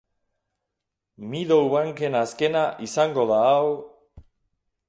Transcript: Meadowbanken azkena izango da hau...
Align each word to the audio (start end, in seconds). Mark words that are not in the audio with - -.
Meadowbanken 1.33 2.19
azkena 2.23 2.65
izango 2.89 3.29
da 3.33 3.41
hau... 3.53 3.71